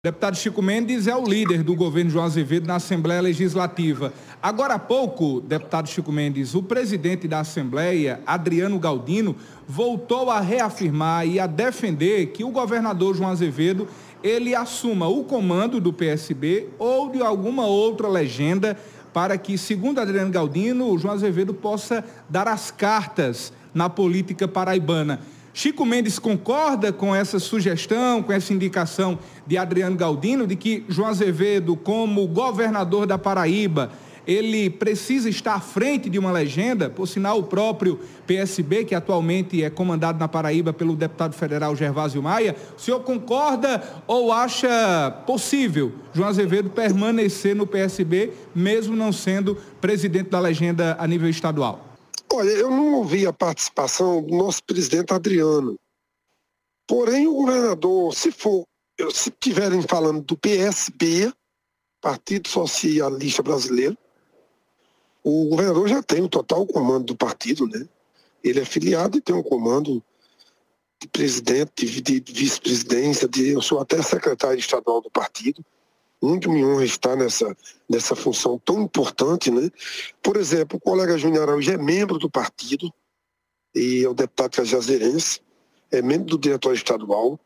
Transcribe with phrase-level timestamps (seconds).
[0.00, 4.12] Deputado Chico Mendes é o líder do governo João Azevedo na Assembleia Legislativa.
[4.40, 9.34] Agora há pouco, deputado Chico Mendes, o presidente da Assembleia, Adriano Galdino,
[9.66, 13.88] voltou a reafirmar e a defender que o governador João Azevedo
[14.22, 18.78] ele assuma o comando do PSB ou de alguma outra legenda
[19.12, 25.18] para que, segundo Adriano Galdino, o João Azevedo possa dar as cartas na política paraibana.
[25.58, 31.08] Chico Mendes concorda com essa sugestão, com essa indicação de Adriano Galdino, de que João
[31.08, 33.90] Azevedo, como governador da Paraíba,
[34.24, 39.64] ele precisa estar à frente de uma legenda, por sinal o próprio PSB, que atualmente
[39.64, 45.90] é comandado na Paraíba pelo deputado federal Gervásio Maia, o senhor concorda ou acha possível
[46.14, 51.87] João Azevedo permanecer no PSB, mesmo não sendo presidente da legenda a nível estadual?
[52.38, 55.76] Olha, eu não ouvi a participação do nosso presidente Adriano.
[56.86, 58.64] Porém, o governador, se for,
[59.12, 61.32] se estiverem falando do PSB,
[62.00, 63.98] Partido Socialista Brasileiro,
[65.24, 67.88] o governador já tem o total comando do partido, né?
[68.44, 70.00] Ele é filiado e tem um comando
[71.02, 75.60] de presidente, de, vice-presidência, de, eu sou até secretário estadual do partido
[76.22, 77.56] muito me honra estar nessa,
[77.88, 79.70] nessa função tão importante, né?
[80.22, 82.92] Por exemplo, o colega Júnior Araújo é membro do partido
[83.74, 85.40] e é o deputado cajazeirense,
[85.90, 87.38] é membro do diretório estadual,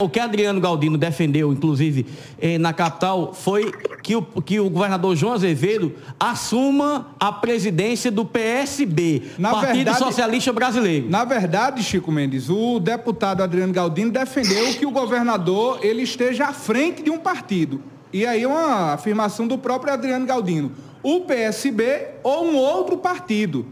[0.00, 2.06] o que Adriano Galdino defendeu, inclusive,
[2.40, 8.24] eh, na capital, foi que o, que o governador João Azevedo assuma a presidência do
[8.24, 11.10] PSB, na Partido verdade, Socialista Brasileiro.
[11.10, 16.52] Na verdade, Chico Mendes, o deputado Adriano Galdino defendeu que o governador ele esteja à
[16.52, 17.82] frente de um partido.
[18.12, 20.70] E aí uma afirmação do próprio Adriano Galdino.
[21.02, 23.66] O PSB ou um outro partido.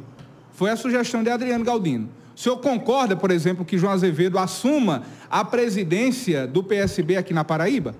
[0.54, 2.08] Foi a sugestão de Adriano Galdino.
[2.36, 7.42] O senhor concorda, por exemplo, que João Azevedo assuma a presidência do PSB aqui na
[7.42, 7.96] Paraíba?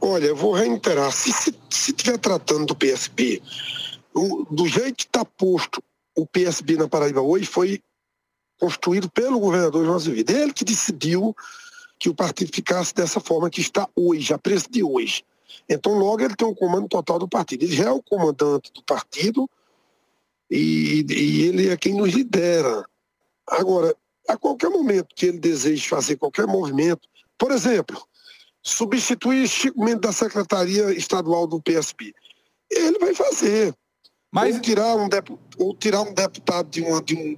[0.00, 3.42] Olha, eu vou reiterar, se estiver tratando do PSB,
[4.14, 5.82] o, do jeito que está posto
[6.16, 7.82] o PSB na Paraíba hoje foi
[8.58, 10.30] construído pelo governador João Azevedo.
[10.30, 11.34] Ele que decidiu
[11.98, 15.24] que o partido ficasse dessa forma que está hoje, a preço de hoje.
[15.68, 17.64] Então, logo ele tem o um comando total do partido.
[17.64, 19.48] Ele já é o comandante do partido
[20.50, 22.84] e, e ele é quem nos lidera.
[23.50, 23.94] Agora,
[24.28, 28.00] a qualquer momento que ele deseje fazer qualquer movimento, por exemplo,
[28.62, 32.12] substituir Chico Mendes da Secretaria Estadual do PSB,
[32.70, 33.74] ele vai fazer.
[34.32, 34.54] Mas...
[34.54, 35.08] Ou, tirar um
[35.58, 37.36] ou tirar um deputado de uma, de um,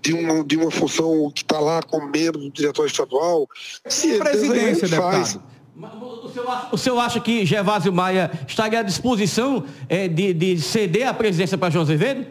[0.00, 3.48] de uma, de uma função que está lá como membro do diretório estadual.
[3.88, 5.38] Se ele presidência, deseja, ele faz.
[5.78, 10.60] O senhor, acha, o senhor acha que Gervásio Maia estaria à disposição é, de, de
[10.60, 12.26] ceder a presidência para João Azevedo?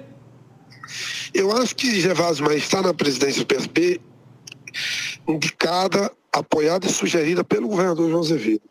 [1.33, 3.99] Eu acho que Gervásio Maia está na presidência do PSB
[5.27, 8.61] indicada, apoiada e sugerida pelo governador João Azevedo.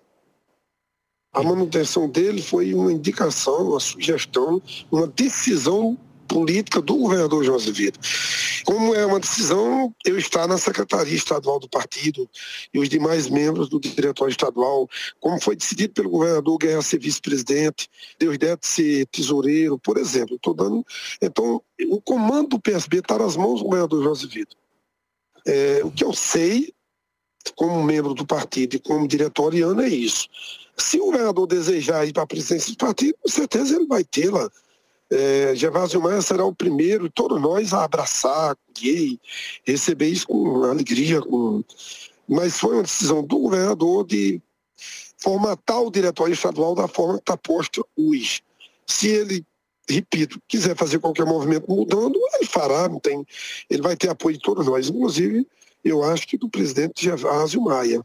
[1.33, 7.99] A manutenção dele foi uma indicação, uma sugestão, uma decisão política do governador João Azevedo.
[8.65, 12.29] Como é uma decisão, eu estar na Secretaria Estadual do partido
[12.73, 14.89] e os demais membros do diretório estadual,
[15.21, 17.89] como foi decidido pelo governador Guerra ser vice-presidente,
[18.19, 20.37] deu ideia de ser tesoureiro, por exemplo.
[20.37, 20.85] Estou dando.
[21.23, 24.57] Então, o comando do PSB está nas mãos do governador João Azevedo.
[25.47, 26.73] É, o que eu sei,
[27.55, 30.29] como membro do partido e como diretoriano, é isso.
[30.77, 34.51] Se o governador desejar ir para a presidência do partido, com certeza ele vai tê-la
[35.11, 39.19] é, Gervásio Maia será o primeiro, todos nós, a abraçar, gay,
[39.65, 41.21] receber isso com alegria.
[41.21, 41.63] Com...
[42.29, 44.41] Mas foi uma decisão do governador de
[45.19, 48.43] formatar o diretório estadual da forma que está posto hoje.
[48.87, 49.45] Se ele,
[49.89, 53.25] repito, quiser fazer qualquer movimento mudando, ele fará, não tem,
[53.71, 55.47] ele vai ter apoio de todos nós, inclusive,
[55.85, 58.05] eu acho que do presidente Gervásio Maia.